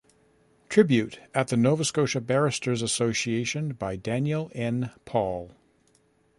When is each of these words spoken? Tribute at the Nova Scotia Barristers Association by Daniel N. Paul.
Tribute 0.67 1.19
at 1.35 1.49
the 1.49 1.55
Nova 1.57 1.85
Scotia 1.85 2.19
Barristers 2.21 2.81
Association 2.81 3.73
by 3.73 3.97
Daniel 3.97 4.49
N. 4.55 4.89
Paul. 5.05 5.51